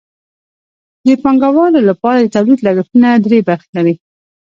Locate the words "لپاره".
1.89-2.17